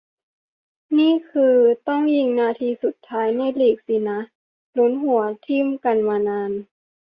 [0.97, 1.55] นี่คือ
[1.87, 4.19] ต้องยิงนาทีสุดท้ายในลีกสินะ
[4.77, 6.51] ลุ้นหัวทิ่มกันมานาน